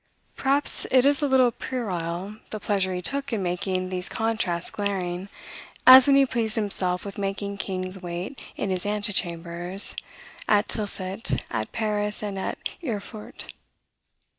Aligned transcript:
Perhaps 0.35 0.87
it 0.89 1.05
is 1.05 1.21
a 1.21 1.27
little 1.27 1.51
puerile, 1.51 2.37
the 2.49 2.59
pleasure 2.59 2.91
he 2.91 3.03
took 3.03 3.31
in 3.31 3.43
making 3.43 3.89
these 3.89 4.09
contrasts 4.09 4.71
glaring; 4.71 5.29
as 5.85 6.07
when 6.07 6.15
he 6.15 6.25
pleased 6.25 6.55
himself 6.55 7.05
with 7.05 7.19
making 7.19 7.57
kings 7.57 8.01
wait 8.01 8.41
in 8.55 8.71
his 8.71 8.83
antechambers, 8.83 9.95
at 10.49 10.67
Tilsit, 10.67 11.43
at 11.51 11.71
Paris, 11.71 12.23
and 12.23 12.39
at 12.39 12.57
Erfurt. 12.83 13.53